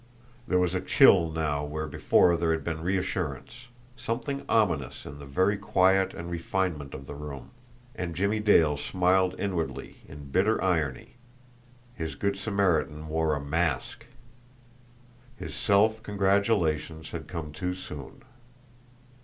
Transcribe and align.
There 0.47 0.57
was 0.57 0.73
a 0.73 0.81
chill 0.81 1.29
now 1.29 1.63
where 1.63 1.85
before 1.85 2.35
there 2.35 2.53
had 2.53 2.63
been 2.63 2.81
reassurance, 2.81 3.67
something 3.95 4.43
ominous 4.49 5.05
in 5.05 5.19
the 5.19 5.27
very 5.27 5.57
quiet 5.57 6.15
and 6.15 6.27
refinement 6.31 6.95
of 6.95 7.05
the 7.05 7.13
room; 7.13 7.51
and 7.93 8.15
Jimmie 8.15 8.39
Dale 8.39 8.77
smiled 8.77 9.35
inwardly 9.39 9.97
in 10.07 10.31
bitter 10.31 10.59
irony 10.63 11.17
his 11.93 12.15
good 12.15 12.35
Samaritan 12.35 13.09
wore 13.09 13.35
a 13.35 13.39
mask! 13.39 14.07
His 15.37 15.53
self 15.53 16.01
congratulations 16.01 17.11
had 17.11 17.27
come 17.27 17.51
too 17.51 17.75
soon. 17.75 18.23